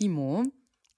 [0.00, 0.44] Timo.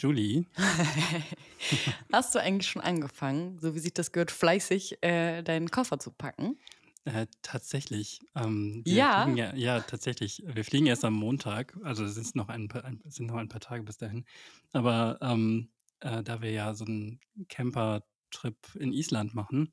[0.00, 0.46] Julie.
[2.12, 6.10] Hast du eigentlich schon angefangen, so wie sich das gehört, fleißig äh, deinen Koffer zu
[6.10, 6.56] packen?
[7.04, 8.20] Äh, tatsächlich.
[8.34, 9.28] Ähm, ja.
[9.28, 9.54] ja.
[9.54, 10.42] Ja, tatsächlich.
[10.46, 13.50] Wir fliegen erst am Montag, also es sind noch ein paar, ein, sind noch ein
[13.50, 14.24] paar Tage bis dahin.
[14.72, 15.68] Aber ähm,
[16.00, 17.20] äh, da wir ja so einen
[17.50, 19.70] Camper-Trip in Island machen,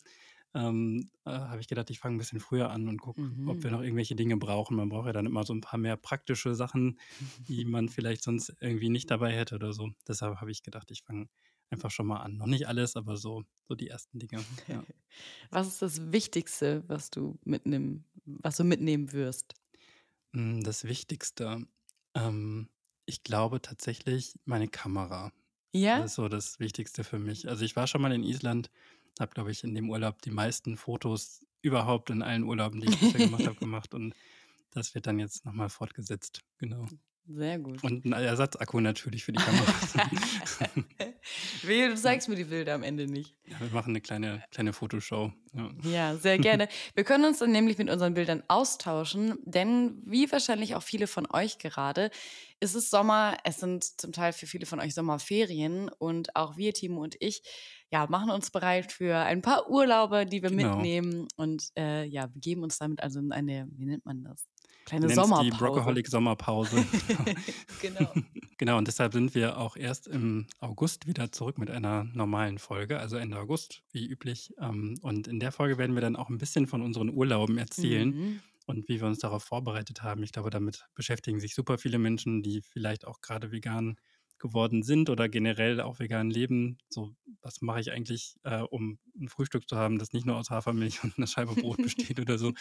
[0.53, 3.47] ähm, äh, habe ich gedacht, ich fange ein bisschen früher an und gucke, mhm.
[3.47, 3.77] ob wir mhm.
[3.77, 4.77] noch irgendwelche Dinge brauchen.
[4.77, 6.99] Man braucht ja dann immer so ein paar mehr praktische Sachen,
[7.47, 9.91] die man vielleicht sonst irgendwie nicht dabei hätte oder so.
[10.07, 11.27] Deshalb habe ich gedacht, ich fange
[11.69, 12.37] einfach schon mal an.
[12.37, 14.43] Noch nicht alles, aber so, so die ersten Dinge.
[14.67, 14.83] Ja.
[15.49, 19.53] Was ist das Wichtigste, was du mitnehmen, was du mitnehmen wirst?
[20.33, 21.67] Hm, das Wichtigste,
[22.15, 22.69] ähm,
[23.05, 25.31] ich glaube tatsächlich meine Kamera.
[25.71, 25.99] Ja.
[25.99, 27.49] Das ist so das Wichtigste für mich.
[27.49, 28.69] Also ich war schon mal in Island
[29.19, 32.99] habe, glaube ich, in dem Urlaub die meisten Fotos überhaupt in allen Urlauben, die ich
[32.99, 33.93] bisher gemacht habe, gemacht.
[33.93, 34.13] Und
[34.71, 36.41] das wird dann jetzt nochmal fortgesetzt.
[36.57, 36.87] Genau.
[37.25, 37.81] Sehr gut.
[37.83, 39.73] Und ein Ersatzakku natürlich für die Kamera.
[41.63, 43.33] Wehe, du zeigst mir die Bilder am Ende nicht.
[43.45, 45.31] Ja, wir machen eine kleine, kleine Fotoshow.
[45.53, 45.69] Ja.
[45.83, 46.67] ja, sehr gerne.
[46.95, 51.25] Wir können uns dann nämlich mit unseren Bildern austauschen, denn wie wahrscheinlich auch viele von
[51.31, 52.11] euch gerade,
[52.59, 53.37] ist es Sommer.
[53.45, 57.41] Es sind zum Teil für viele von euch Sommerferien und auch wir, Timo und ich,
[57.93, 60.73] ja, machen uns bereit für ein paar Urlaube, die wir genau.
[60.73, 64.47] mitnehmen und äh, ja, begeben uns damit also in eine, wie nennt man das?
[64.85, 65.51] Kleine Nennst Sommerpause.
[65.51, 66.83] Die Brockaholic Sommerpause.
[67.81, 68.11] genau.
[68.57, 72.99] genau, und deshalb sind wir auch erst im August wieder zurück mit einer normalen Folge,
[72.99, 74.55] also Ende August, wie üblich.
[74.59, 78.09] Ähm, und in der Folge werden wir dann auch ein bisschen von unseren Urlauben erzählen.
[78.09, 78.39] Mhm.
[78.65, 80.23] Und wie wir uns darauf vorbereitet haben.
[80.23, 83.97] Ich glaube, damit beschäftigen sich super viele Menschen, die vielleicht auch gerade vegan
[84.43, 86.77] geworden sind oder generell auch vegan leben.
[86.89, 90.49] So, was mache ich eigentlich, äh, um ein Frühstück zu haben, das nicht nur aus
[90.49, 92.53] Hafermilch und einer Scheibe Brot besteht oder so.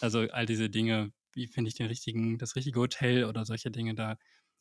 [0.00, 3.96] Also all diese Dinge, wie finde ich den richtigen, das richtige Hotel oder solche Dinge,
[3.96, 4.16] da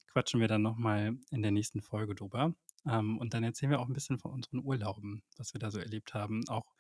[0.08, 2.56] quatschen wir dann nochmal in der nächsten Folge drüber.
[2.88, 5.78] Ähm, und dann erzählen wir auch ein bisschen von unseren Urlauben, was wir da so
[5.78, 6.42] erlebt haben.
[6.50, 6.74] Auch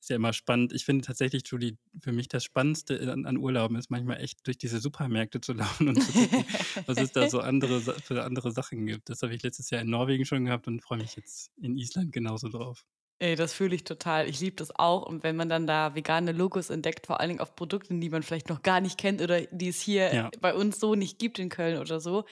[0.00, 0.72] ist ja immer spannend.
[0.72, 4.58] Ich finde tatsächlich, Julie, für mich das Spannendste an, an, Urlauben ist manchmal echt durch
[4.58, 6.44] diese Supermärkte zu laufen und zu gucken,
[6.86, 9.08] was es da so andere, für andere Sachen gibt.
[9.08, 12.12] Das habe ich letztes Jahr in Norwegen schon gehabt und freue mich jetzt in Island
[12.12, 12.84] genauso drauf.
[13.20, 14.28] Ey, das fühle ich total.
[14.28, 15.04] Ich liebe das auch.
[15.04, 18.22] Und wenn man dann da vegane Logos entdeckt, vor allen Dingen auf Produkten, die man
[18.22, 20.30] vielleicht noch gar nicht kennt oder die es hier ja.
[20.40, 22.24] bei uns so nicht gibt in Köln oder so,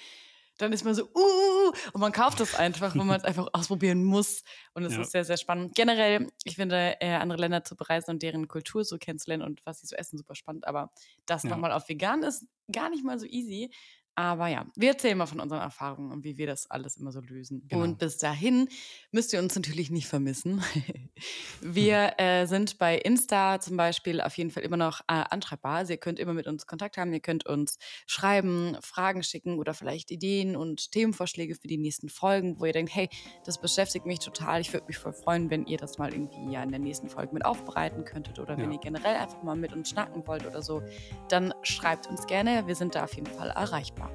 [0.58, 4.04] dann ist man so, uh, und man kauft es einfach, wenn man es einfach ausprobieren
[4.04, 4.42] muss.
[4.74, 5.02] Und es ja.
[5.02, 5.74] ist sehr, sehr spannend.
[5.74, 9.80] Generell, ich finde, äh, andere Länder zu bereisen und deren Kultur so kennenzulernen und was
[9.80, 10.66] sie so essen, super spannend.
[10.66, 10.90] Aber
[11.26, 11.50] das ja.
[11.50, 13.70] nochmal auf vegan ist gar nicht mal so easy.
[14.16, 17.20] Aber ja, wir erzählen mal von unseren Erfahrungen und wie wir das alles immer so
[17.20, 17.68] lösen.
[17.68, 17.84] Genau.
[17.84, 18.66] Und bis dahin
[19.12, 20.62] müsst ihr uns natürlich nicht vermissen.
[21.60, 25.76] wir äh, sind bei Insta zum Beispiel auf jeden Fall immer noch äh, antreibbar.
[25.76, 29.74] Also ihr könnt immer mit uns Kontakt haben, ihr könnt uns schreiben, Fragen schicken oder
[29.74, 33.10] vielleicht Ideen und Themenvorschläge für die nächsten Folgen, wo ihr denkt, hey,
[33.44, 34.62] das beschäftigt mich total.
[34.62, 37.34] Ich würde mich voll freuen, wenn ihr das mal irgendwie ja in der nächsten Folge
[37.34, 38.62] mit aufbereiten könntet oder ja.
[38.62, 40.82] wenn ihr generell einfach mal mit uns schnacken wollt oder so,
[41.28, 42.66] dann schreibt uns gerne.
[42.66, 44.05] Wir sind da auf jeden Fall erreichbar.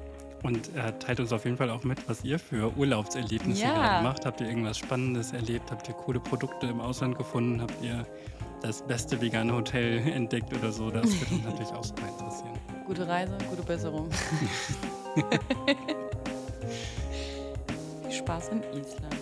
[0.42, 3.74] Und äh, teilt uns auf jeden Fall auch mit, was ihr für Urlaubserlebnisse ja.
[3.74, 4.26] gerade macht.
[4.26, 5.70] Habt ihr irgendwas Spannendes erlebt?
[5.70, 7.60] Habt ihr coole Produkte im Ausland gefunden?
[7.60, 8.04] Habt ihr
[8.60, 10.90] das beste vegane Hotel entdeckt oder so?
[10.90, 12.58] Das würde uns natürlich auch super interessieren.
[12.86, 14.08] Gute Reise, gute Besserung.
[18.02, 19.21] Viel Spaß in Island.